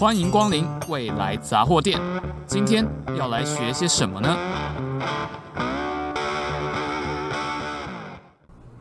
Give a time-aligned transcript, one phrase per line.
[0.00, 2.00] 欢迎光临未来杂货店。
[2.46, 2.86] 今天
[3.18, 4.34] 要来学些什么呢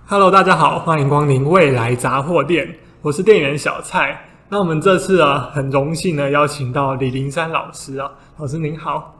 [0.05, 4.17] ？Hello，大家好，欢迎光临未来杂货店，我是店员小蔡。
[4.47, 9.13] 那我们这次啊，很荣幸呢邀请到李林山老师啊，老师您好。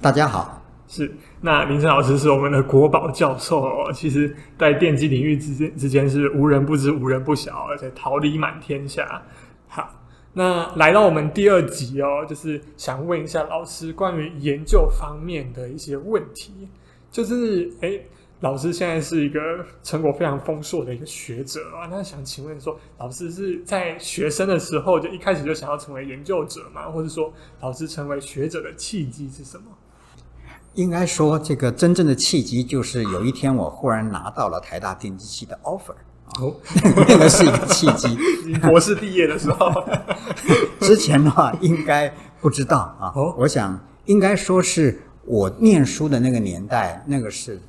[0.00, 0.62] 大家好。
[0.88, 3.92] 是，那林山老师是我们的国宝教授哦。
[3.92, 9.20] 其实，在电机领域之间之间是无人不知、无人不晓，而且桃李满天下。
[9.68, 9.86] 好，
[10.38, 16.68] 那来到我们第二集哦，就是想问一下老师关于研究方面的一些问题。
[17.10, 18.06] 就是，诶，
[18.40, 19.40] 老师现在是一个
[19.82, 21.88] 成果非常丰硕的一个学者啊。
[21.90, 26.90] 那想请问说，老师是在学生的时候就一开始就想要成为研究者吗？
[26.90, 29.64] 或者说，老师成为学者的契机是什么？
[30.74, 35.94] 应该说，这个真正的契机就是有一天我忽然拿到了台大电机系的 offer，
[36.40, 36.54] 哦，
[37.08, 38.16] 那个是一个契机。
[38.58, 39.72] 博士毕业的时候，
[40.80, 43.12] 之前的话应该不知道啊。
[43.14, 47.60] 哦，我想应该说是我念书的那个年代，那个是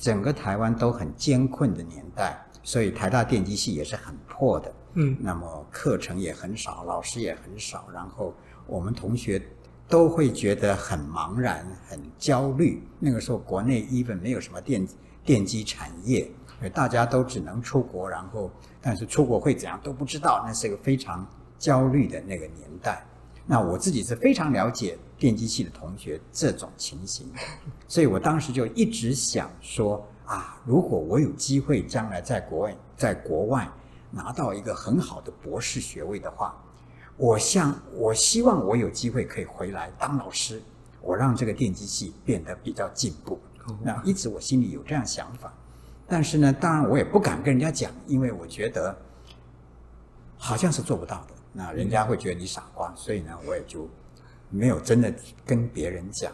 [0.00, 4.72] 整个台湾都很艰困的年代，所以台大电机系也是很破的。
[4.94, 8.34] 嗯，那么课程也很少，老师也很少，然后
[8.66, 9.40] 我们同学。
[9.86, 12.82] 都会觉得很茫然、很焦虑。
[12.98, 14.88] 那个时候，国内 even 没有什么电
[15.22, 16.26] 电机产业，
[16.72, 20.42] 大家都只能出国，然后但是出国会怎样都不知道。
[20.46, 21.26] 那是一个非常
[21.58, 23.04] 焦虑的那个年代。
[23.46, 27.30] 那我自己是非常了解电机系的同学这种情形，
[27.86, 33.68] 所以我当时就一直想说啊，如果我有机会将来在国外，在国外
[34.10, 36.58] 拿到一个很好的博士学位的话。
[37.16, 40.60] 我想，我希望我有机会可以回来当老师，
[41.00, 43.38] 我让这个电机系变得比较进步。
[43.82, 45.52] 那一直我心里有这样想法，
[46.14, 48.96] 但是呢，当然我也不敢跟人家讲，因为我觉得
[50.38, 51.34] 好像是做不到的。
[51.52, 53.90] 那人家会觉得你傻瓜，所以呢，我也就
[54.48, 55.12] 没有真的
[55.44, 56.30] 跟别人讲。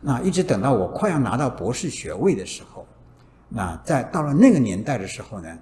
[0.00, 2.84] 那一直等到我快要拿到博士学位的时候，
[3.48, 5.56] 那在到了那个年代的时候呢，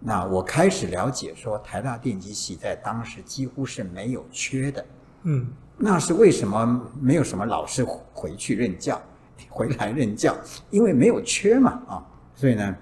[0.00, 4.84] 那我开始了解说，台大电机系在当时几乎是没有缺的。
[5.22, 5.46] 嗯，
[5.76, 9.00] 那是为什么没有什么老师回去任教，
[9.48, 10.36] 回来任教？
[10.68, 12.02] 因为没有缺嘛，啊，
[12.34, 12.76] 所以呢，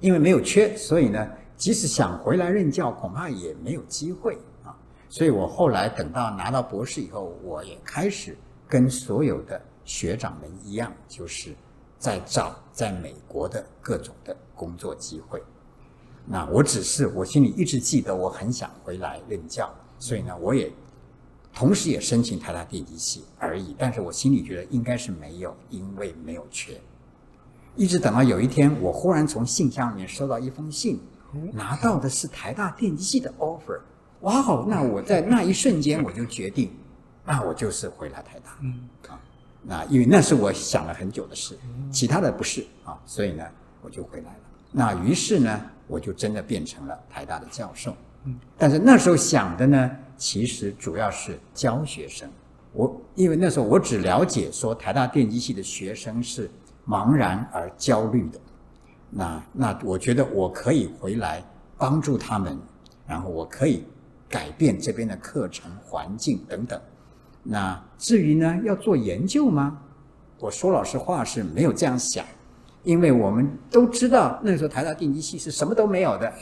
[0.00, 1.26] 因为没有缺，所以呢，
[1.56, 4.76] 即使想回来任教，恐怕也没有机会啊。
[5.08, 8.36] 所以我后来等到拿到博士以后，我也开始
[8.68, 11.54] 跟所有的学长们一样，就是
[11.98, 15.42] 在找在美国的各种的工作机会。
[16.26, 20.70] 那我只是我心里一直记得，我很想回来任教，所以呢，我也
[21.54, 23.74] 同时也申请台大电机系而已。
[23.78, 26.78] 但是我心里觉得应该是没有，因为没有缺。
[27.76, 30.98] 一直等到有一天，我忽然从信箱里面收到一封信，
[31.52, 33.78] 拿到的是台大电机系的 offer。
[34.20, 34.64] 哇哦！
[34.66, 36.70] 那我在那一瞬间我就决定，
[37.24, 38.56] 那我就是回来台大。
[38.62, 39.20] 嗯啊，
[39.62, 41.56] 那因为那是我想了很久的事，
[41.92, 43.44] 其他的不是啊，所以呢，
[43.82, 44.38] 我就回来了。
[44.72, 47.94] 那于是呢，我就真的变成了台大的教授。
[48.24, 52.28] 嗯，但是那时候想的呢，其实主要是教学生。
[52.72, 56.50] 我因为那时候我只了解说台大电机系的学生是
[56.86, 58.38] 茫然而焦虑的。
[59.10, 61.42] 那那我觉得我可以回来
[61.76, 62.58] 帮助他们，
[63.06, 63.84] 然后我可以
[64.28, 66.80] 改变这边的课程环境等等。
[67.42, 69.78] 那至于呢，要做研究吗？
[70.38, 72.24] 我说老实话是没有这样想。
[72.82, 76.32] 因为我们都知道，那时候台大电机系是什么都没有的，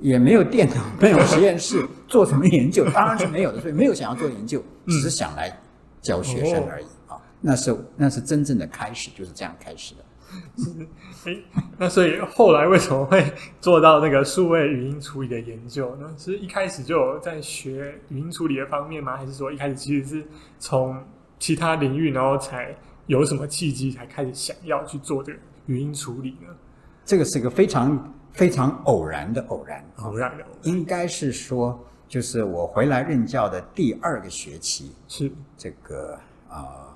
[0.00, 5.56] 也没有电脑，没有实验室，做什么研究当然是没有的，所以没有想要做研究，只是想来
[6.02, 7.14] 教学生而已啊。
[7.46, 10.04] 那是那是真正的开始，就是这样开始的。
[11.26, 11.44] 诶，
[11.78, 13.22] 那所以后来为什么会
[13.60, 16.12] 做到那个数位语音处理的研究呢？
[16.18, 19.16] 是一开始就有在学语音处理的方面吗？
[19.16, 20.26] 还是说一开始其实是
[20.58, 20.98] 从
[21.38, 22.74] 其他领域，然后才
[23.06, 25.38] 有什么契机才开始想要去做这个？
[25.66, 26.48] 语音处理呢？
[27.04, 30.74] 这个是一个非常非常偶然的偶然，偶然的偶然。
[30.74, 31.78] 应该是说，
[32.08, 36.18] 就是我回来任教的第二个学期，是这个
[36.48, 36.93] 啊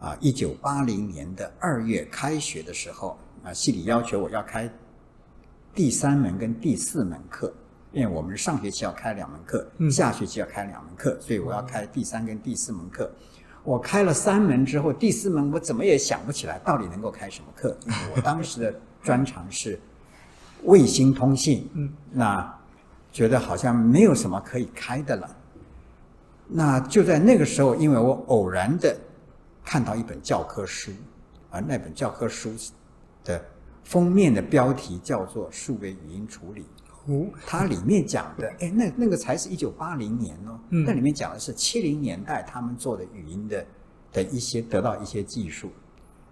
[0.00, 4.68] 啊，一九八零年的二月开学的时候，啊，系里要求我要开
[5.74, 7.52] 第三门跟第四门课，
[7.92, 13.10] 因为我们上学期要开两门课，嗯、下学期要开两门课，所以我要开第三跟第四门课。
[13.62, 17.76] 我开了三门之后，第四门我怎么也想不起来到底能够开什么课。
[17.84, 19.78] 因为我当时的专长是
[20.64, 22.58] 卫星通信，嗯，那
[23.12, 25.36] 觉得好像没有什么可以开的了。
[26.48, 28.96] 那就在那个时候，因为我偶然的
[29.70, 30.90] 看到一本教科书，
[31.48, 32.52] 而那本教科书
[33.22, 33.40] 的
[33.84, 36.66] 封面的标题叫做“数位语音处理”，
[37.06, 43.64] 哦，它里面讲的，哎，那那个才是一九八零年哦，嗯，那里面讲的是七零年代他们做的语音的
[44.10, 45.70] 的一些得到一些技术。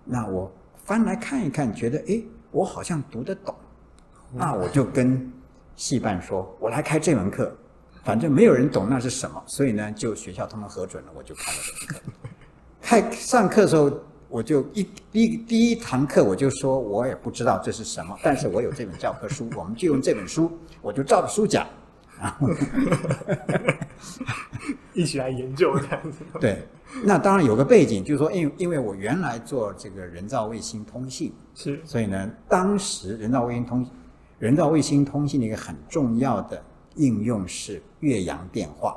[0.05, 0.51] 那我
[0.85, 2.21] 翻来看一看，觉得哎，
[2.51, 3.55] 我好像读得懂，
[4.33, 5.33] 那我就跟
[5.77, 7.57] 戏办说，我来开这门课，
[8.03, 12.28] 反正没有人懂那是什么，所以呢，就学校他们核准了，我就开了这门课。
[12.89, 13.93] 开上课的时候。
[14.31, 20.53] 我就一第一第一堂课我就说，我也不知道这是什么，但是我有这本教科书，我们就用这本书，
[20.83, 21.67] 我就照着书讲，
[22.21, 22.47] 然 后
[24.93, 26.19] 一起来研究这样子。
[26.39, 26.63] 对，
[27.03, 33.87] 那当然有个背景，就是说，因为因为我原来做这个人造卫星通信，是，所以呢，当时人造卫星通
[34.39, 36.63] 人造卫星通信的一个很重要的
[36.97, 38.95] 应用是越洋电话。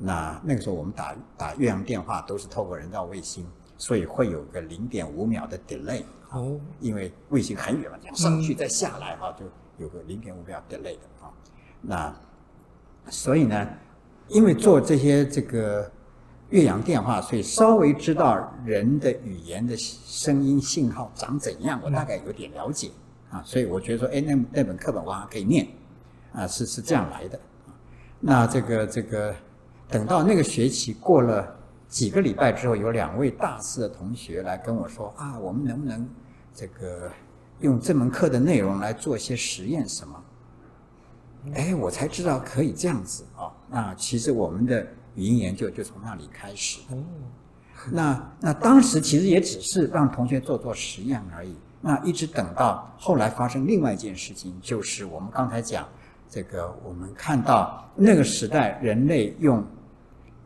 [0.00, 3.46] 那那个时候我们打打越洋电话都是透过人造卫星。
[3.78, 6.02] 所以会有个零点五秒的 delay
[6.32, 9.46] 哦，因为卫星很远嘛，上去再下来哈，就
[9.78, 11.32] 有个零点五秒 delay 的啊。
[11.80, 12.14] 那
[13.08, 13.66] 所以呢，
[14.28, 15.90] 因为做这些这个
[16.50, 22.90] 越洋电话，所以稍微知道人的语言的声音信号长怎样，我大概有点了解
[23.30, 23.42] 啊。
[23.46, 25.66] 所以我觉得说，哎，那那本课本我还可以念
[26.34, 27.40] 啊，是是这样来的。
[28.20, 29.34] 那这个这个
[29.90, 31.56] 等到那个学期过了。
[31.90, 36.08] 几个礼拜之后，有两位大四的同学来跟我说：“啊，我们能不能
[36.54, 37.10] 这个
[37.58, 40.24] 用这门课的内容来做一些实验什么？”
[41.52, 43.50] 哎，我才知道可以这样子啊。
[43.68, 46.78] 那其实我们的语音研究就从那里开始。
[46.92, 47.02] 哦，
[47.90, 51.56] 那那当时其实也只是让同学做做实验而已。
[51.80, 55.88] 那一直等到后来发生另外一件事情，就是我们刚才讲
[56.28, 59.60] 这个，我们看到那个时代人类用。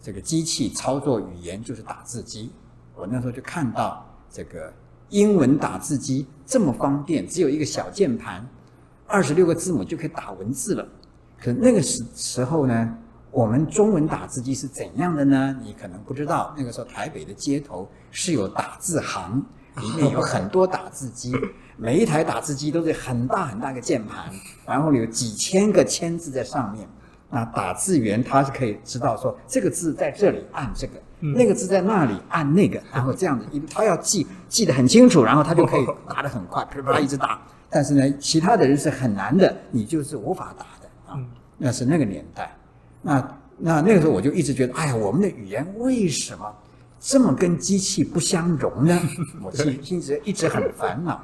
[0.05, 2.53] 这个机器操作语言就是打字机，
[2.95, 4.71] 我那时候就看到这个
[5.09, 8.47] 英文打字机这么方便，只有一个小键盘，
[9.07, 10.87] 二十六个字母就可以打文字了。
[11.41, 12.99] 可那个时时候呢，
[13.31, 15.59] 我们中文打字机是怎样的呢？
[15.63, 19.43] 你可能不知道，那个时候台北的街头是有打字行，
[19.81, 21.33] 里面有很多打字机，
[21.79, 24.31] 每一台打字机都是很大很大个键盘，
[24.67, 26.87] 然后有几千个签字在上面。
[27.35, 37.43] 那打字员他是可以知道说，这个字在这里按这个，嗯、那个字在那里按那个，然后这样子，因为他要记记得很清楚，然后他就可以 打得很快，啪啪啪一直打。
[37.69, 41.19] 但是呢，其他的人是很难的，你就是无法打的啊。
[41.59, 42.57] 那是那个年代，
[43.03, 46.55] 那那那个时候我就一直觉得，哎呀，我们的语言为什么
[47.01, 48.97] 这么跟机器不相容呢？
[49.43, 51.21] 我心心直一直很烦恼。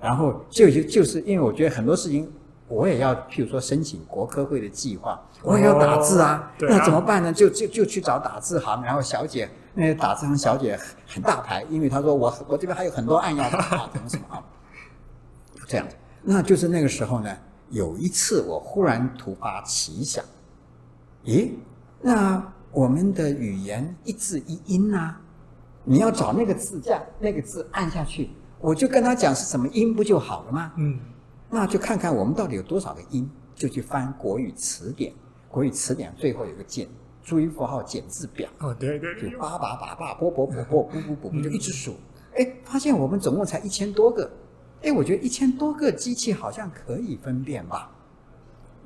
[0.00, 2.28] 然后就就就是因为我觉得很多事情。
[2.72, 7.30] 我也要，譬如说申请国科会的计划，我也要打字啊，哦、那怎么办呢？
[7.30, 14.42] 就就就去找打字行，然后小姐，那个打字行小姐很大牌，因为她说我我这边还有很多案要打，怎么什么啊？
[15.68, 15.86] 这样，
[16.22, 17.36] 那就是那个时候呢，
[17.68, 20.24] 有一次我忽然突发奇想，
[21.26, 21.50] 咦，
[22.00, 25.20] 那我们的语言一字一音啊，
[25.84, 28.30] 你要找那个字架，那个字按下去，
[28.60, 30.72] 我就跟他讲是什么音不就好了吗？
[30.78, 30.98] 嗯。
[31.54, 35.12] 那就看看我们到底有多少个音，就去翻国语词典。
[35.50, 36.88] 国语词典最后有个减
[37.22, 38.48] 注音符号减字表。
[38.60, 41.94] 哦，对对，就叭叭叭叭，啵啵啵啵，啵啵啵啵，就一直数。
[42.34, 44.30] 哎，发现我们总共才一千多个。
[44.80, 47.90] 哎，我觉得一千多个机器好像可以分辨吧。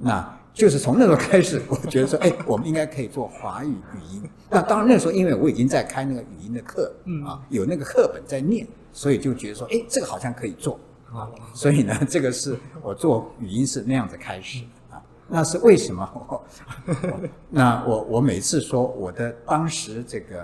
[0.01, 4.29] 那就是从那时候开始，我觉得说，哎，我们应该可以做华语语音。
[4.50, 10.81] 那当然那时候，因为我已经在开那个语音的课，嗯啊，有那个课本在念，所以就觉得说，哎，这个好像可以做。
[11.16, 15.02] 啊，所以呢，这个是我做语音是那样子开始啊。
[15.28, 16.08] 那是为什么？
[16.28, 16.44] 我
[17.49, 20.40] 那我我每次说我的当时这个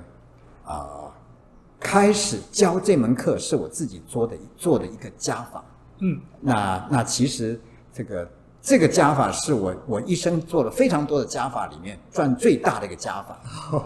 [0.64, 1.12] 啊、呃，
[1.78, 5.64] 开始教这门课是我自己做的做的一个加法。
[5.98, 7.60] 嗯，那那其实
[7.92, 13.38] 这个这个加法是我我一生做了非常多的加法里面赚最大的一个加法，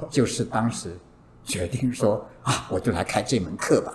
[0.08, 0.96] 就是当时
[1.44, 3.92] 决定说啊，我就来开这门课吧。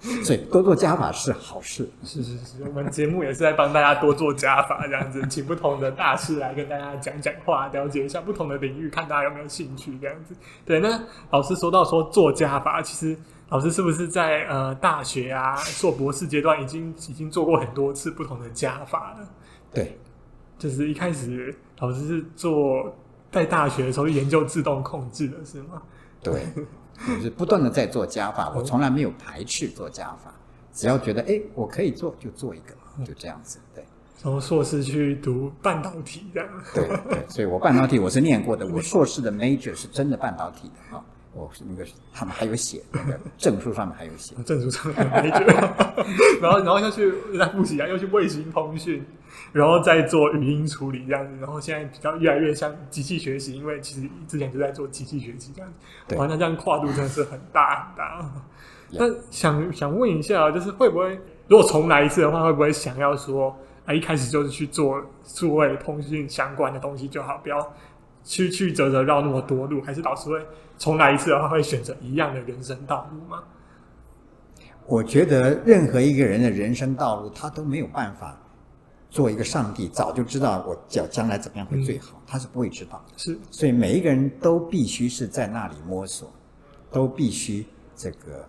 [0.22, 1.88] 所以多做加法是好事。
[2.04, 10.36] 是是是，我们节目也是在帮大家多做加法，这样子，请不同的大师来跟大家讲讲话，了解一下不同的领域，看大家有没有兴趣，这样子。
[10.64, 19.28] 对，那老师说到说做加法，其实老师是不是在呃大学啊，做博士阶段已经已经做过很多次不同的加法了？
[19.74, 19.98] 对，
[20.58, 22.96] 就是一开始老师是做
[23.32, 25.82] 在大学的时候研究自动控制的是吗？
[26.22, 26.40] 对。
[27.06, 30.32] 就是不断的在做加法，我从来没有排斥做加法，
[30.72, 32.74] 只要觉得哎，我可以做就做一个，
[33.04, 33.58] 就这样子。
[33.74, 33.84] 对，
[34.16, 36.48] 从硕士去读半导体这样。
[36.74, 45.46] 对对，所以我半导体我是念过的，我硕士的 major 是真的半导体的啊，我是那个他们还有写那个证书上面还有写，证书上面还有 major，
[46.42, 49.04] 然后然后又去来复习啊，又去卫星通讯，
[49.52, 55.72] 然后再做语音处理这样子，然后现在比较越来越像机器学习，因为其实之前就在做机器学习这样
[56.06, 56.14] 子。
[56.16, 58.32] 哇，那这样跨度真的是很大很大。
[58.90, 67.74] 那想想问一下，就是会不会如果重来一次的话，会不会想要说啊，一开始就是去做数位通讯相关的东西就好，不要
[68.24, 69.80] 曲曲折折绕那么多路？
[69.82, 70.40] 还是老师会
[70.78, 73.42] 重来一次的话，会选择一样的人生道路吗？
[74.86, 78.34] 我觉得任何一个人的人生道路，他都没有办法
[79.18, 83.14] 做一个上帝，早就知道我将将来怎么样会最好，嗯、他是不会知道的。
[83.16, 86.30] 是，所以每一个人都必须是在那里摸索，
[86.92, 88.48] 都必须这个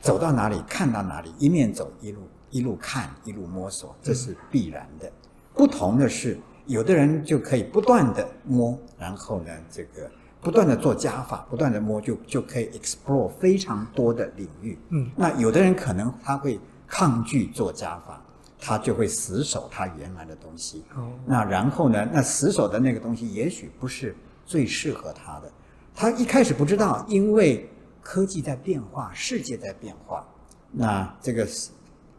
[0.00, 2.20] 走到哪里看到哪里，一面走一路
[2.50, 5.06] 一路看一路摸索，这是必然的。
[5.06, 5.12] 嗯、
[5.52, 10.10] 不同的是，有的人就可以不断的摸，然后呢，这个。
[10.38, 14.78] 不断的做加法，不断的摸，就就可以 explore 非常多的领域。
[14.90, 18.22] 嗯，那有的人可能他会抗拒做加法，
[18.58, 20.84] 他就会死守他原来的东西。
[20.94, 22.08] 哦，那然后呢？
[22.12, 25.52] 那死守的那个东西也许不是最适合他的。
[25.94, 27.68] 他一开始不知道，因为
[28.02, 30.26] 科技在变化，世界在变化，
[30.70, 31.46] 那这个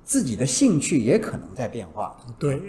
[0.04, 2.16] 自己的兴趣也可能在变化。
[2.40, 2.62] 对。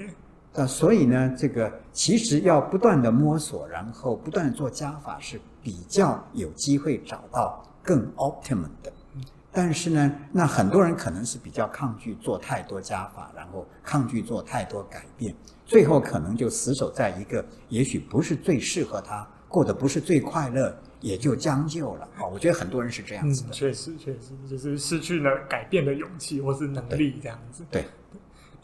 [0.54, 8.92] 那所以呢，这个其实要不断的摸索，然后不断的做加法，是比较有机会找到更 optimum 的。
[9.58, 15.34] 但是呢，那很多人可能是比较抗拒做太多加法，然后抗拒做太多改变，
[15.66, 22.08] 最后可能就死守在一个也许不是最适合他，过得不是最快乐，也就将就了。
[22.16, 23.48] 啊，我觉得很多人是这样子的。
[23.48, 27.64] 嗯，确实确实就是失去了改变的勇气或是能力这样子。
[27.68, 27.84] 对。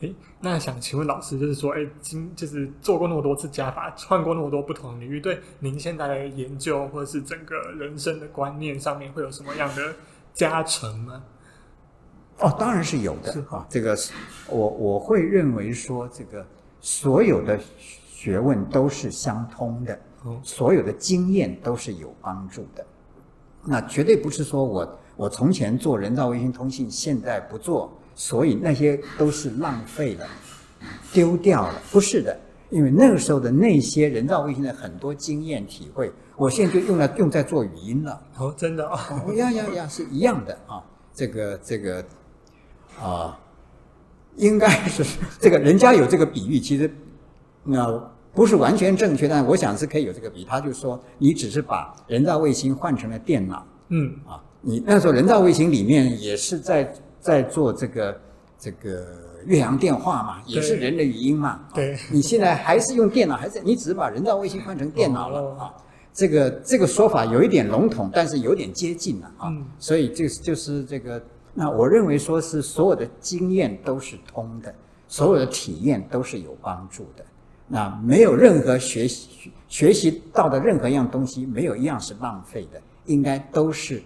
[0.01, 9.95] 诶，那想请问老师，就是说，诶，今就是做过那么多次加法，换过那么多不同的领域，对您现在的研究或者是整个人生的观念上面，会有什么样的
[10.35, 11.23] 加成吗？
[12.41, 13.64] 哦，当然是有的啊。
[13.71, 13.97] 这个
[14.49, 16.47] 我我会认为说，这个
[16.81, 17.59] 所有的
[18.09, 19.99] 学问都是相通的，
[20.43, 22.85] 所有的经验都是有帮助的。
[23.64, 27.91] 那绝对不是说我我从前做人造卫星通信，现在不做。
[28.17, 30.26] 所以那些都是浪费了，
[31.12, 32.38] 丢掉了，不是的，
[32.75, 38.21] 因为那个时候的那些人造卫星的很多经验体会，我现在就用来用在做语音了。
[38.37, 39.25] 哦，真的啊？
[39.37, 40.83] 呀呀呀，是一样的啊。
[41.14, 42.04] 这个这个
[43.00, 43.38] 啊，
[44.35, 45.04] 应该是
[45.38, 46.93] 这个人家有这个比喻，其实
[47.62, 50.45] 那不是完全正确，但我想是可以有这个比喻。
[50.45, 56.93] 他就说，你只是把人造卫星换成了电脑，嗯啊，你那时候人造卫星里面也是在。
[57.25, 58.21] 在做这个
[58.59, 59.07] 这个
[59.47, 61.61] 越洋电话嘛，也是人的语音嘛。
[61.75, 65.75] 对，你现在还是用电脑，还是你只是把人造卫星换成电脑了啊？
[66.13, 69.53] 这个这个说法有一点笼统，但是有点接近了啊。
[69.79, 71.23] 所以就是就是这个，
[71.53, 74.75] 那我认为说是所有的经验都是通的，
[75.09, 77.25] 所有的体验都是有帮助的。
[77.67, 84.03] 那没有任何学习学习到的任何一样东西，没有一样是浪费的，应该都是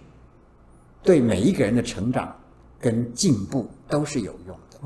[1.03, 2.35] 对每一个人的成长。
[2.81, 4.79] 跟进步都是有用的。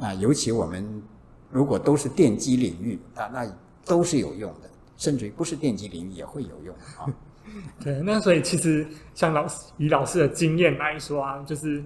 [0.00, 1.02] 那尤其我们
[1.50, 3.46] 如果都是电机领域啊，那
[3.84, 7.04] 都是有用的，甚至于不是电机领域也会有用啊。
[7.84, 11.84] 对，那所以其实像老师以老师的经验来说啊，就是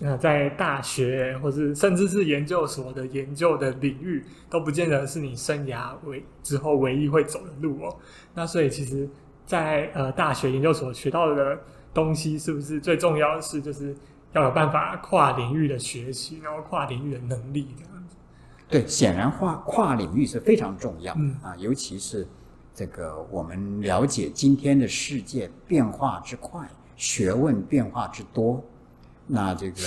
[0.00, 7.96] 呃在大学或是甚至是研究所的研究的领域，都不见得是你生涯唯之后唯一会走的路哦。
[8.34, 9.08] 那所以其实
[9.46, 11.58] 在呃大学研究所学到的
[11.94, 13.96] 东西，是不是最重要的是就是？
[14.32, 18.16] 要有办法跨领域的学习，然后跨领域的能力这样子。
[18.68, 22.26] 对，显然跨跨领域是非常重要，嗯、啊，尤其是
[22.74, 28.64] 这个我们了解今天的世界变化之快，学问变化之多，
[29.26, 29.82] 那这个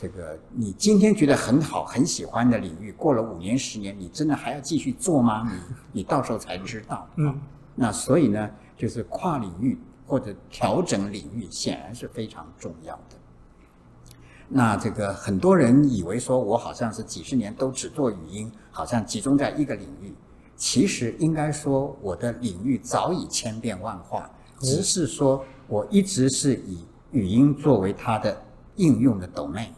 [0.00, 5.50] 这个你今天觉得很好很喜欢的领域，过了五年十年，你真的还要继续做吗？
[5.92, 6.96] 你你到时候才知道。
[6.98, 7.40] 啊、嗯，
[7.74, 9.76] 那所以呢，就是跨领域
[10.06, 13.16] 或者调整领域，显然是非常重要的。
[14.48, 20.14] 那这个很多人以为说，我好像是几十年都只做语音，好像集中在一个领域。
[20.56, 24.28] 其实应该说，我的领域早已千变万化，
[24.58, 28.36] 只是说我一直是以语音作为它的
[28.76, 29.68] 应用的 domain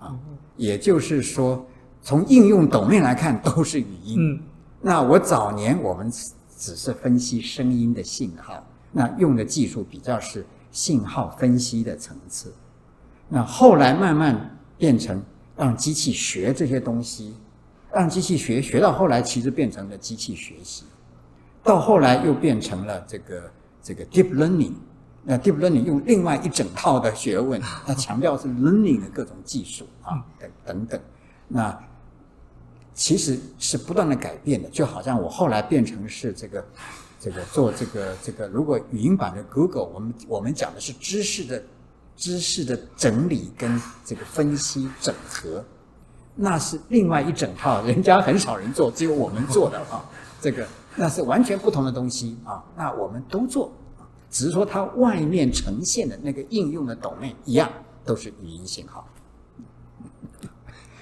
[0.00, 0.18] 啊，
[0.56, 1.64] 也就是说，
[2.02, 4.16] 从应用 domain 来看都是语音。
[4.18, 4.40] 嗯，
[4.80, 6.10] 那我早年我们
[6.56, 12.52] 只是分析声音的信号，那用的技术比较是信号分析的层次。
[13.28, 15.22] 那后来慢慢变成
[15.56, 17.34] 让机器学这些东西，
[17.92, 20.84] 让机器学学到后来，其实变成了机器学习，
[21.62, 23.50] 到后来又变成了这个
[23.82, 24.72] 这个 deep learning。
[25.24, 31.00] 那 deep learning 用另外一整套的学问， 它强调是 learning 的各种技术啊等等等。
[31.48, 31.78] 那
[32.94, 36.64] 其实是不断的改变的，就好像我后来变成是这个，
[37.20, 41.62] 这个做这个这个，如果语音版的 Google，我们我们讲的是知识的
[42.18, 45.64] 知识的整理跟这个分析整合，
[46.34, 50.04] 那是另外一整套， 人家很少人做，只有我们做的啊，
[50.40, 53.72] 这个那是完全不同的东西啊，那我们都做，
[54.28, 57.70] 只是说它外面呈现的那个应用的 domain 一样，
[58.04, 59.06] 都是语音信号。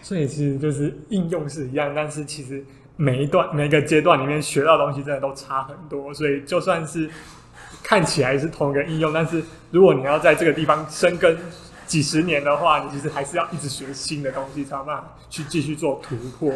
[0.03, 2.63] 所以其实就是应用是一样，但是其实
[2.97, 6.13] 每一段每个阶段里面学到的东西真的都差很多。
[6.13, 7.11] 所以就算是
[7.87, 9.41] 看起来是同一个应用，但是
[9.71, 11.39] 如果你要在这个地方深耕
[11.87, 16.53] 几十年的话，你其实还是要一直学新的东西，才有办法去继续做突破。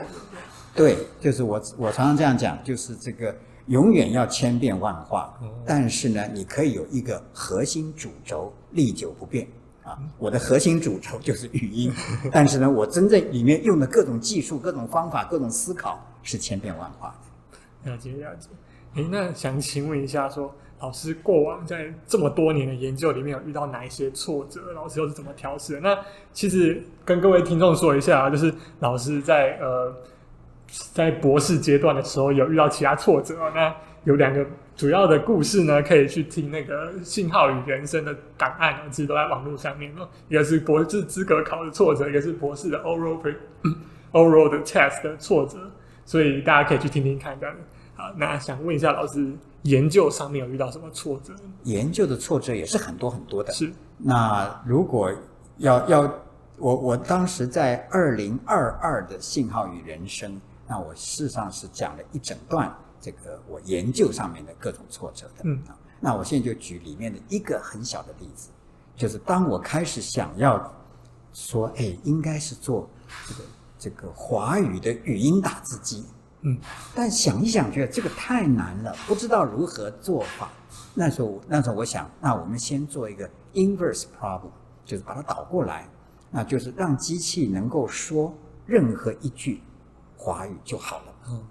[0.75, 3.33] 对，就是我我常常这样讲，就是这个
[3.67, 5.33] 永远要千变万化，
[5.65, 9.47] 但是呢，你可以有一个核心主轴，历久不变。
[9.85, 11.93] 啊，我的核心主轴就是语音，
[12.31, 17.15] 但是呢，我真正里面用的各种技术、各种方法、各种思考是千变万化
[17.85, 17.91] 的。
[17.91, 18.49] 了解了解。
[18.97, 24.73] 诶，那想请问一下说，说老师过往在这么多年的研究里面有遇到哪一些挫折？
[24.75, 25.81] 老师又是怎么调试的？
[25.81, 25.99] 那
[26.33, 29.95] 其实跟各位听众说一下啊，就是老师在呃
[30.93, 34.47] 在博士阶段的时候有遇到其他挫折，那有两个。
[34.77, 39.93] 主要的故事呢，可以去听那个《信号与人生》的档案，其实都在网络上面。
[40.29, 43.21] 一个是博士资格考的挫折，一个是博士的 oral
[44.13, 45.59] oral 的 test 的挫折，
[46.07, 47.39] 所以大家可以去听听看。
[47.39, 47.55] 这样
[48.01, 49.31] 好，那想问一下老师，
[49.65, 51.35] 研究上面有遇到什么挫折？
[51.65, 53.53] 研究的挫折也是很多很多的。
[53.53, 53.71] 是。
[53.99, 55.13] 那如果
[55.59, 56.15] 要要
[56.57, 60.33] 我我当时在二零二二的《信号与人生》，
[60.67, 62.75] 那我事实上是讲了一整段。
[63.03, 68.51] 这个我研究上面的各种挫折的，嗯啊，那我现在就举里面的一个很小的例子，
[68.95, 70.71] 就是当我开始想要
[71.33, 72.87] 说，哎，应该是做
[73.27, 73.41] 这个
[73.79, 76.05] 这个华语的语音打字机，
[76.43, 76.59] 嗯，
[76.95, 80.51] 但想一想觉得这个太难了，不知道如何做法。
[80.95, 84.51] 那时候那时候我想，那我们先做一个 inverse problem，
[84.85, 85.89] 就是把它倒过来，
[86.31, 88.35] 那就是让机器能够说
[88.67, 89.61] 任何一句
[90.17, 91.15] 华语就好了。
[91.29, 91.43] 嗯。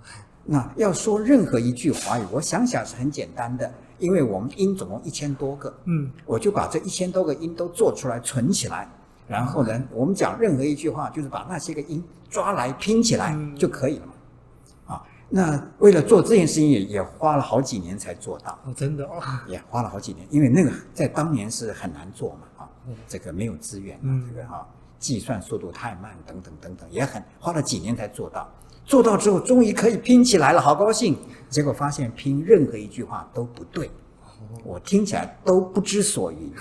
[0.46, 8.90] 那要说任何一句华语，我想想是很简单的，因为我们音总共一千多个，嗯，我就把这一千多个音都做出来存起来，
[9.28, 14.14] 然后呢，我们讲任何一句话，就是把那些个音抓来拼起来就可以了嘛。
[15.30, 22.70] 啊，那为了做这件事情也也花了好几年才做到，哦，真的哦，也花了好几年，因为那个在当年是很难做嘛，啊，
[23.08, 28.50] 这个没有资源，嗯，这个哈，计算速度太慢，等等等等，也很花了几年才做到。
[28.86, 31.16] 做到之后，终于可以拼起来了，好高兴。
[31.48, 33.92] 结果发现拼任何一句话都不对，
[34.64, 36.52] 我听起来都不知所云。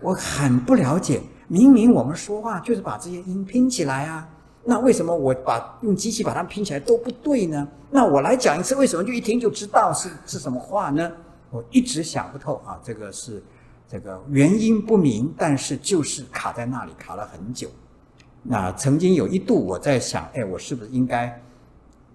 [0.00, 4.26] 我很不了解，明明我们说话就是把这些音拼起来啊，
[4.64, 7.68] 那为什么我把用机器把它们拼起来都不对呢？
[7.90, 11.12] 那我来讲一次，为什么就一听就知道是是什么话呢？
[11.50, 13.42] 我一直想不透啊，这个是
[13.86, 17.68] 这个原因不明，但是就是卡在那里卡了很久。
[18.42, 21.40] 那曾经有一度我在想，哎，我是不是应该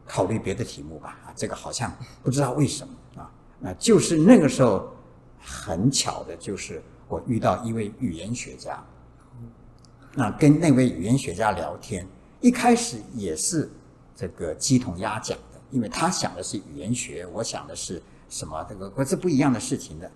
[0.06, 1.18] 考虑别的题目吧？
[1.26, 1.92] 啊，这个好像
[2.24, 3.32] 不知道为什么啊。
[3.60, 4.92] 那就是那个时候
[5.40, 8.84] 很巧的，就是我遇到一位语言学家。
[10.16, 12.06] 那跟那位语言学家聊天，
[12.42, 13.70] 一开始也是
[14.16, 20.10] 这个鸡同鸭讲的，因为他想的是语言学，我想的是什么这个，这是不一样的事情的。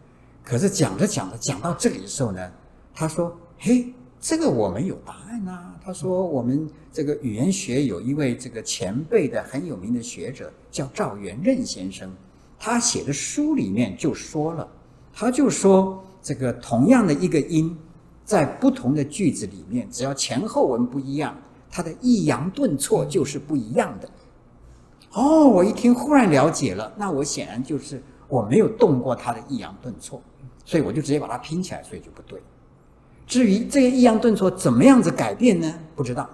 [0.43, 2.51] 可是讲着讲着讲到这里的时候呢，
[2.93, 3.93] 他说：“嘿。”
[4.25, 5.75] 这个我们有答案呐。
[5.83, 12.09] 他说，我们这个语言学有一位这个前辈的很有名的学者叫赵元任先生，
[12.57, 14.65] 他写的书里面就说了，
[15.11, 17.77] 他就说这个同样的一个音，
[18.23, 21.37] 在不同的句子里面，只要前后文不一样，
[21.75, 24.07] 它的抑扬顿挫就是不一样的。
[25.13, 30.21] 哦，我一听忽然了解了，那我显然就是我没有动过它的抑扬顿挫，
[30.63, 32.39] 所以我就直接把它拼起来，所以就不对。
[33.25, 35.73] 至于这个抑扬顿挫怎么样子改变呢？
[35.95, 36.29] 不知道。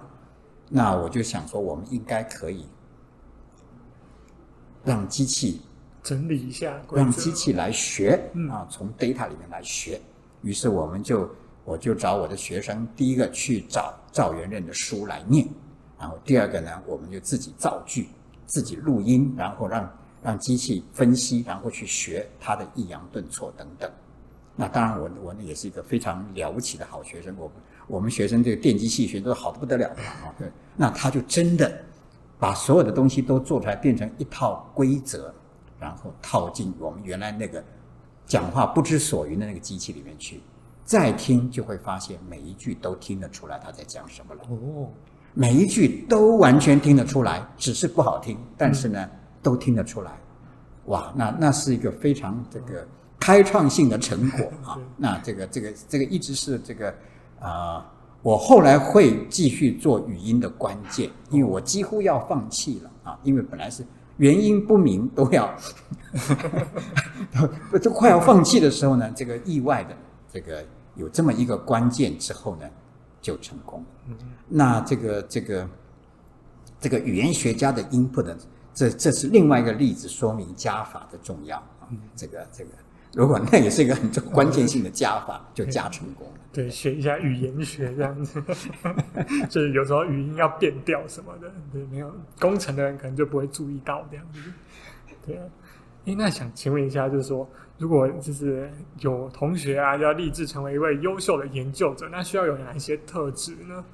[0.68, 2.66] 那我就想说，我们应该可以
[4.84, 5.62] 让机器
[6.02, 9.98] 整理一下，让机器来学啊，从 data 里面来学。
[10.42, 11.28] 于是我们就
[11.64, 15.46] 我就找我的学生，第一个去找赵元任的书来念，
[15.98, 18.08] 然后第二个呢，我们就自己造句，
[18.46, 23.90] 自己录音，然后让让机器分析，然后去学他的抑扬顿挫等等。
[24.56, 27.34] 那当然我，我我那也是一个非常了不起的好学生。
[27.38, 27.50] 我
[27.86, 30.34] 我们学生这个电机系学都好得不得了的啊。
[30.38, 31.72] 对，那他就真的
[32.38, 35.32] 把所有的东西都做出来，变成一套规则，
[35.78, 37.62] 然后套进我们原来那个
[38.26, 40.42] 讲话不知所云的那个机器里面去，
[40.90, 44.40] 再听就会发现每一句都听得出来他在讲什么了。
[44.48, 44.90] 哦，
[45.34, 49.08] 每一句都完全听得出来，只是不好听，但是呢，
[49.40, 50.10] 都听得出来。
[50.86, 52.84] 哇，那那是一个非常这个
[53.20, 54.76] 开创性的成果啊！
[54.98, 56.90] 那这个这个这个一直是这个
[57.38, 57.84] 啊、呃，
[58.22, 65.54] 我后来会继续做语音的关键，因为我几乎要放弃了啊，因为本来是原因不明都要，
[67.80, 69.96] 都快要放弃的时候呢，这个意外的
[70.32, 72.68] 这个有这么一个关键之后呢，
[73.20, 73.84] 就成功。
[74.48, 75.68] 那这个这个
[76.80, 78.36] 这个语言学家的 input 呢？
[78.72, 81.88] 这这是另外一个例子，说明加法的重要啊。
[82.14, 82.70] 这个这个，
[83.12, 86.34] 如果那也是一个很重关键性的加法，就加成功了。
[86.52, 88.42] 对，对，学一下语言学这样子，
[89.50, 94.40] 就是有时候语音要变调什么的，对，没有工程的人可能就不会注意到这样子。
[95.26, 95.44] 对啊，
[96.04, 97.46] 诶，那想请问一下，就是说，
[97.80, 103.84] 如果就是有同学啊，要立志成为一位优秀的研究者，那需要有哪一些特质呢？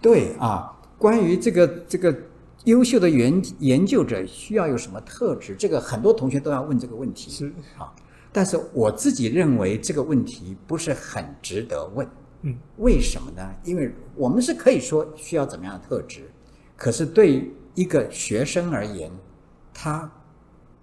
[0.00, 2.16] 对啊，关于这个这个。
[2.64, 5.54] 优秀的研研究者需要有什么特质？
[5.54, 7.30] 这个很多同学都要问这个问题。
[7.30, 7.92] 是啊，
[8.32, 12.08] 但是我自己认为这个问题不是很值得问。
[12.40, 13.54] 嗯，为什么呢？
[13.64, 16.22] 因为我们是可以说需要怎么样的特质，
[16.74, 19.10] 可是对一个学生而言，
[19.74, 20.10] 他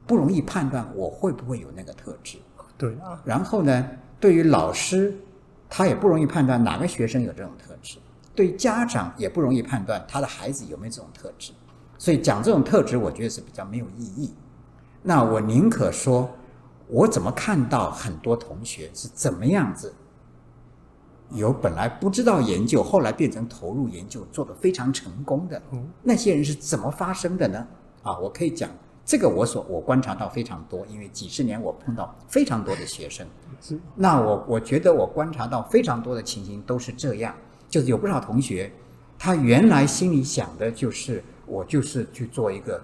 [0.06, 2.38] 不容易判断我会不会有那个特质。
[2.78, 3.22] 对啊。
[3.24, 5.16] 然后呢，对于老师，
[5.70, 7.98] 他也不容易判断哪个学生有这种特质；
[8.36, 11.52] 对家长也不容易判断他的孩子有没有这种特质。
[11.98, 14.34] 所以讲这种特质，我觉得是比较没有意义。
[15.04, 16.30] 那我宁可说，
[16.88, 19.94] 我怎么看到很多同学是怎么样子，
[21.30, 25.62] 有本来不知道研究，后来变成投入研究，做得非常成功的，
[26.04, 27.68] 那些人是怎么发生的呢？
[28.04, 28.70] 啊，我可以讲
[29.12, 33.28] 这个，我所我观察到非常多，因为几十年我碰到非常多的学生。
[33.96, 37.36] 那我我觉得我观察到非常多的情形都是这样，
[37.70, 38.72] 就是有不少同学，
[39.20, 41.24] 他原来心里想的就是。
[41.48, 42.82] 我就是去做一个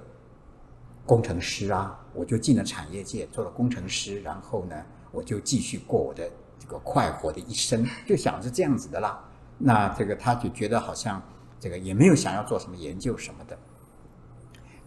[1.06, 4.76] 工程师啊，我就进了产业界做了工程师，然后呢，
[5.10, 9.24] 我就继续过我的这个快活的一生，就想是这样子的啦。
[9.58, 11.22] 那这个他就觉得好像
[11.62, 13.58] 这个也没有想要做什么研究什么的，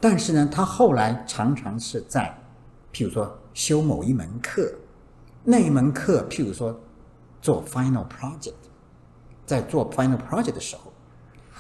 [0.00, 2.34] 但是呢，他后来常常是在，
[2.92, 4.72] 譬如说修某一门课，
[5.44, 6.80] 那一门课譬如说
[7.42, 8.54] 做 final project，
[9.44, 10.92] 在做 final project 的时候。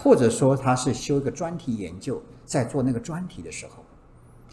[0.02, 3.84] 或者说他是修一个专题研究，在做那个专题的时候，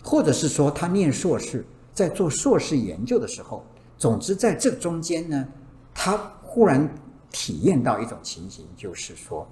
[0.04, 3.64] 或者是说他念硕士，在做硕士研究的时候，
[3.98, 5.48] 总之在这中间呢，
[5.94, 6.94] 他忽然
[7.32, 9.48] 体验到一种情形，就是说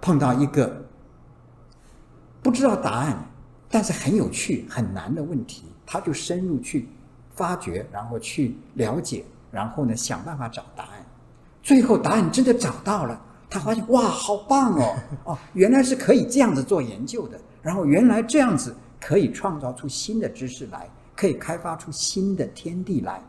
[0.00, 0.84] 碰到一个
[2.42, 3.24] 不知道答案，
[3.70, 6.88] 但是很有趣、很难的问题，他就深入去
[7.34, 11.04] 发掘，然后去了解，然后呢想办法找答案，
[11.62, 13.20] 最后答案真的找到了。
[13.50, 14.96] 他发现哇，好棒哦！
[15.24, 23.22] 哦，原来是可以这样子做研究的，然后原来这样子可以创造出新的知识来，可以开发出新的天地来。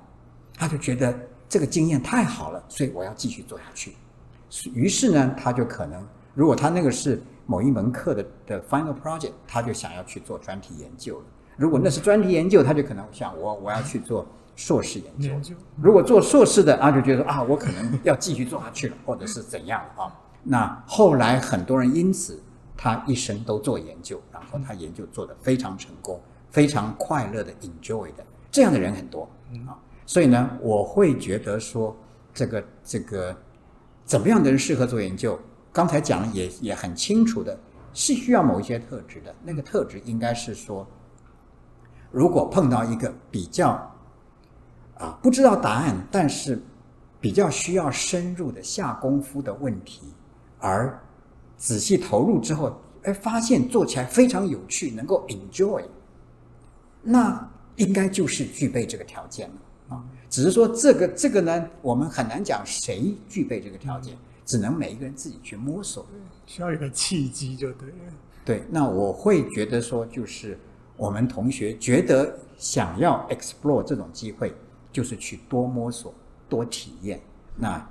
[0.57, 3.95] 他就觉得这个经验太好了，所以我要继续做下去。
[4.73, 11.25] 于是呢，他就可能，如果他那个是某一门课的的 final project，他就想要去做专题研究了。
[11.57, 14.25] 如果那是专题研究，他就可能想我我要去做。
[14.55, 20.13] 硕士研究，如果做硕士的啊，就觉得啊，我可能要继续做下去了，或者是怎样啊？
[20.43, 22.43] 那后来很多人因此
[22.75, 29.29] 他一生都做研究，然后他研究做得非常成功，非常快乐的 enjoy 的，这样的人很多
[29.65, 29.79] 啊。
[30.05, 31.95] 所以呢，我会觉得说，
[32.33, 33.33] 这个这个
[34.03, 35.39] 怎么样的人适合做研究？
[35.71, 37.57] 刚才讲也也很清楚的，
[37.93, 39.33] 是需要某一些特质的。
[39.43, 40.87] 那个特质应该是说，
[42.11, 43.85] 如果碰到一个比较。
[44.99, 46.61] 啊，不知道答案，但是
[47.21, 50.13] 比较需要深入的下功夫的问题，
[50.59, 51.01] 而
[51.55, 55.85] 仔细投入之后，哎，发现做起来非常有趣，能够 enjoy，
[57.01, 60.03] 那应该就是具备这个条件了啊。
[60.29, 64.17] 只是说这个这个呢，我们很难讲谁具备这个条件，
[64.49, 66.03] 只能每一个人自己去摸索，
[66.47, 67.95] 需要一个契机就对了。
[68.43, 70.57] 对，那我会觉得说，就是
[70.97, 74.53] 我们同学觉得想要 explore 这种机会。
[74.91, 76.11] 就是去多摸索、
[76.49, 77.21] 多体验。
[77.55, 77.87] 那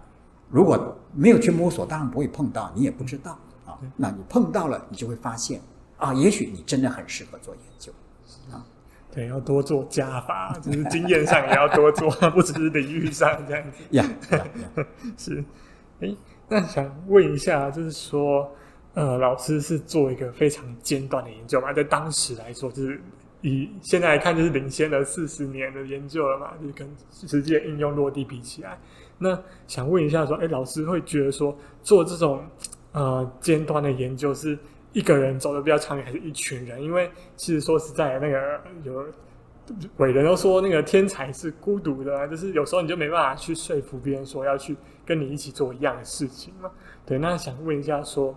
[0.50, 3.78] 如果没有去摸索，当然不会碰到，你也不知道啊。
[3.96, 5.60] 那你碰到了，你就会发现
[5.96, 7.92] 啊，也许你真的很适合做研究
[8.50, 8.66] 啊。
[9.12, 13.78] 对，要多做加法，就是经验上也要多做， 不只是领域上这样子。
[13.96, 14.04] 呀，
[15.16, 15.44] 是。
[16.00, 16.12] 哎，
[16.48, 18.50] 那 想问一下，就是说，
[18.94, 21.72] 呃，老师是做一个非常尖端的研究嘛？
[21.72, 23.00] 在当时来说，就是。
[23.40, 28.76] 以现在来看，就是领先了四十年的研究了嘛，就跟实际的应用落地比起来，
[29.18, 32.44] 那想问一下说，哎，老师会觉得说做这种
[32.90, 34.58] 呃尖端的研究是
[34.92, 36.82] 一个人走的比较长远，还是一群人？
[36.82, 39.06] 因为其实说实在，那个有
[39.98, 44.76] 伟人都说那个天才是孤独的，就是有时候你就没办法去说服别人说要去
[45.06, 46.70] 跟你一起做一样的事情嘛。
[47.06, 48.34] 对，那想问一下说，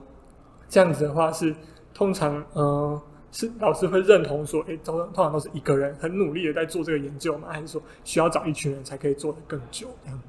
[0.69, 1.55] 这样子的话是
[1.93, 2.63] 通常嗯。
[2.63, 3.01] 呃
[3.33, 7.47] 是老师会认同说，诶，通通常都是一个人很努力的在做这个研究吗？
[7.49, 10.25] 还是说需要找一群人才可以做得更久这样子？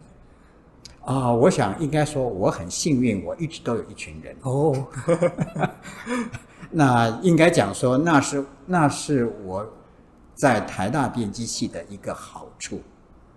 [1.01, 4.87] 啊、呃，我想应该说我很幸运，我一直都有一群人哦。
[6.71, 9.69] 那应该讲说，那是那是我
[10.35, 12.81] 在台大电机系的一个好处。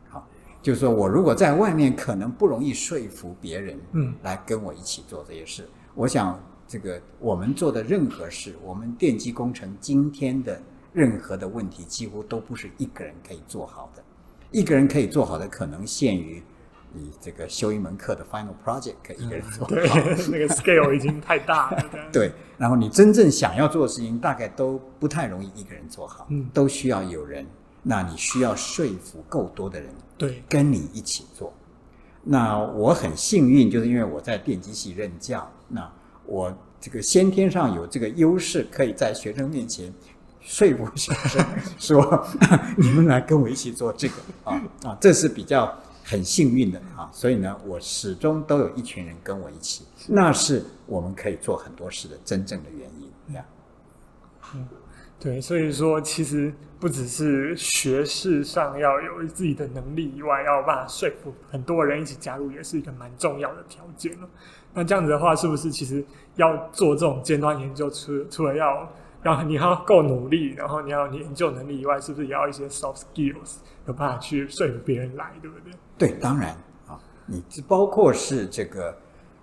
[0.10, 0.28] 好，
[0.62, 6.40] 就是说我如果在外面可能不容易说服别人，嗯，来跟我一起做这些事，嗯、我想。
[6.68, 10.60] 这个我们做的任何事，我们电机工程今天的
[10.94, 14.04] 任何的问题，几乎都不是一个人可以做好的。
[14.50, 16.42] 一个人可以做好的，可能限于
[16.96, 19.68] 你这个修一门课的 final project 可以一个人做好。
[19.68, 19.88] 对，
[20.32, 21.84] 那个 scale 已经太大了。
[22.12, 27.46] 对，然后你真正想要做的事情，大概都不太容易一个人做好，嗯，都需要有人。
[27.84, 31.54] 那你需要说服够多的人，对，跟你一起做。
[32.24, 35.92] 那我很幸运，就是因为我在电机系任教，那。
[36.28, 39.94] 我这个先天上有这个优势，可以在学生面前
[40.42, 41.46] 说服学生
[41.78, 42.28] 说
[42.78, 45.72] ：“你们来跟我一起做这个啊啊！”这是比较
[46.06, 47.10] 很幸运的啊。
[47.12, 53.12] 所以呢，我始终都有一群人跟我一起，那是我们可以做很多事的真正的原因。
[53.28, 53.46] 这样，
[54.54, 54.68] 嗯，
[55.20, 64.30] 对，所以说其实不只是学识上要有自己的能力以外，要有办法说服很多人一起加入，也是一个蛮重要的条件了。
[64.74, 73.56] 那这样子的话，是不是其实要做这种尖端研究，除除了要要你要够努力，然后你要你研究能力以外，是不是也要一些 soft skills
[73.88, 75.74] 有办法去说服别人来，对不对？
[75.98, 76.56] 对，当然
[76.88, 78.98] 啊，你这包括是这个，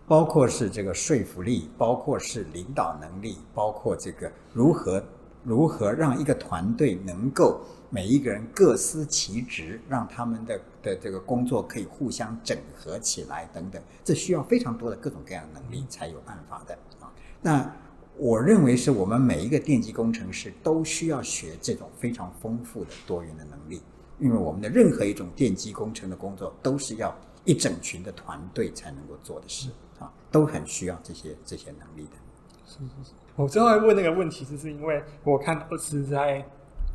[0.06, 5.02] 包括是这个说服力，包括是领导能力，包括这个如何
[5.44, 7.60] 如何让一个团队能够。
[7.94, 17.12] 每一个人各司其职，让他们的的这个工作可以互相整合起来，等等，这需要非常多的各种各样能力才有办法的啊。
[17.42, 17.70] 那
[18.16, 23.82] 我认为是我们每一个电机工程师都需要学这种非常丰富的多元的能力，
[24.22, 32.16] 因为我们的任何一种电机工程的工作都是要一整群的团队才能够做的事啊，都很需要这些这些能力的。
[32.64, 36.42] 是是是，我最后来问那个问题，就是因为我看到是在。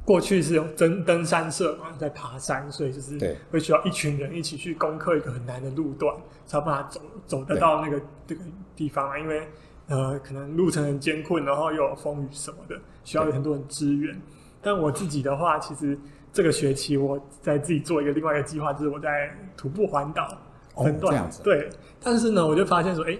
[0.06, 8.42] 过去是有登登山社嘛，在爬山，所以就是会需要一群人一起去攻克一个很难的路段，才有办法走走得到那个这个
[8.74, 9.20] 地方啊。
[9.20, 9.46] 因为
[9.88, 14.18] 呃，可能路程很艰困，然后又有风雨什么的，需要有很多人支援。
[14.62, 16.00] 但我自己的话，其实
[16.38, 20.38] 这个学期我在自己做一个另外一个计划，就是我在徒步环岛
[20.76, 21.28] 分段。
[21.44, 21.68] 对，
[22.00, 23.18] 但是呢，我就发现说，哎，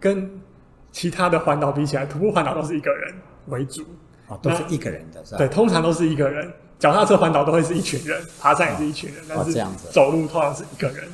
[0.00, 0.28] 跟
[0.90, 3.14] 其他的环岛比起来，徒步环岛都是一个人
[3.46, 3.84] 为主。
[4.26, 5.38] 哦，都是一个人的，是吧？
[5.38, 6.52] 对，通常都是一个人。
[6.80, 11.06] 脚踏车环岛都会是一群人，爬山也是一群人，哦、但是走路通常是一个人。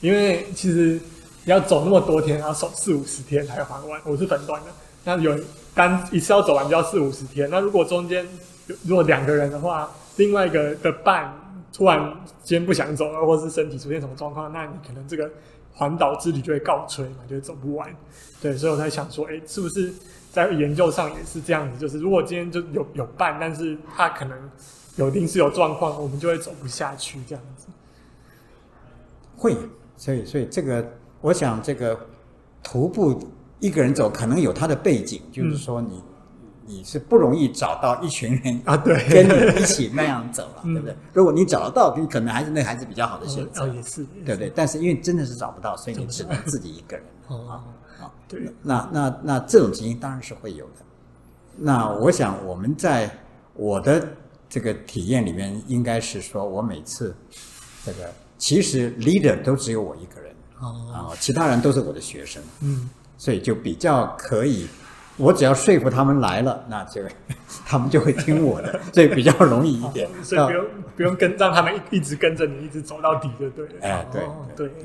[0.00, 1.00] 因为其实
[1.46, 4.00] 要走那么多天，要走四五十天才会环完。
[4.04, 4.68] 我是分段的，
[5.02, 5.36] 那有
[5.74, 7.50] 单一次要走完就要四五十天。
[7.50, 8.24] 那如果中间
[8.84, 11.32] 如果两个人的话，另外一个的伴
[11.72, 15.30] 突然间不想走了，或是身体出现什么状况，那你可能这个
[15.72, 17.94] 环岛之旅就会告吹嘛，就会走不完。
[18.40, 19.92] 对，所以我在想说，哎，是不是？
[20.32, 24.38] 在研究上也是这样子，就是如果今天就有有伴，但是他可能
[24.96, 27.68] 有临时有状况，我们就会走不下去这样子。
[29.34, 29.56] 会，
[29.96, 30.86] 所以所以这个，
[31.22, 31.98] 我想这个
[32.62, 33.18] 徒步
[33.60, 36.02] 一个人走，可能有他的背景，就是说你、
[36.66, 40.96] 你是不容易找到一群人啊，对，跟你一起那样走了， 对不对？
[41.12, 44.52] 如果你找得到，你可能还是那还是比较好的选择，哦，也是，对不对？
[44.54, 47.06] 但是因为真的是找不到，所以你只能自己一个人
[47.48, 47.64] 啊。
[48.28, 50.82] 对，那那那这种情形当然是会有的。
[51.56, 53.10] 那我想我们在
[53.54, 54.06] 我的
[54.48, 57.14] 这个体验里面，应该是说我每次
[57.84, 64.66] 这个其实 leader 都只有我一个人啊，其他人都是我的学生，嗯，所以就比较可以，
[65.16, 67.00] 我只要说服他们来了，那就
[67.66, 70.64] 他们就会听我的， 所以比较容易一点，所以不用
[70.96, 73.72] 不用跟让他们一一直跟着你一直走到底就对了。
[73.82, 74.22] 哎，对
[74.56, 74.68] 对。
[74.68, 74.84] 对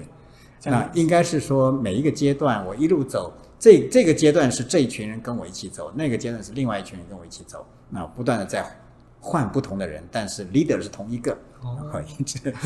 [0.63, 8.63] 那应该是说，每一个阶段我一路走，这这个阶段是这一群人跟我一起走，那个阶段是另外一群人跟我一起走，那不断的在
[9.21, 12.53] 换不同的人，但是 leader 是同一个，哦，一直。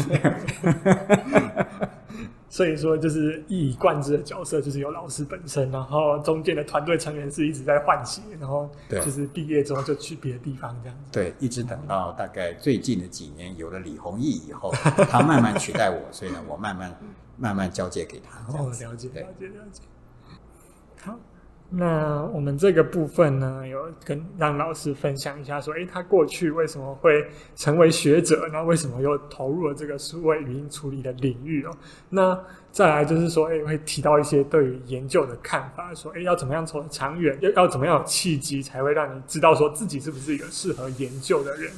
[2.47, 11.11] 所以说，就是一以贯之的角色，就是有老师本身，然后中间的团队成员是一直在换血，然后就是毕业之后就去别的地方这样子。
[11.11, 14.71] 对，一直等到大概最近的几年，有了李弘毅以后，
[15.09, 16.95] 他慢慢取代我，所以呢，我慢慢
[17.35, 18.39] 慢慢交接给他。
[18.57, 19.81] 哦，了解，了解，了解。
[21.01, 21.19] 好，
[21.71, 27.25] 那我们这个部分呢，有跟让老师分享一下，说，诶，他过去为什么会
[27.55, 28.47] 成为学者？
[28.53, 31.75] 那为什么又投入了这个数位语音处理的领域哦？
[32.09, 32.39] 那
[32.71, 37.37] 再来就是说，诶，会提到一些对于研究的看法，说，诶，要怎么样走得长远？
[37.41, 41.71] 要要怎么样有契机，才会让你知道说自己是不是一个适合研究的人？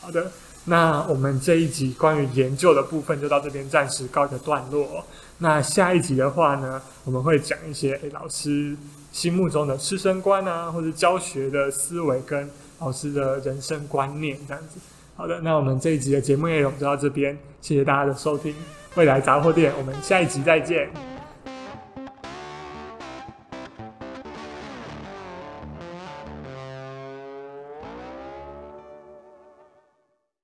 [0.00, 0.30] 好的，
[0.66, 5.04] 那我们这一集关于研究的部分就到这边暂时告一个段落。
[5.38, 8.76] 那下一集的话呢，我们会讲一些诶老师。
[9.12, 14.78] 心目中的师生观啊，或者教学的思维跟老师的人生观念这样子。
[15.16, 18.54] 好的，那我们这一集的节目内容就到这边，谢谢大家的收听。
[18.94, 20.88] 未来杂货店，我们下一集再见。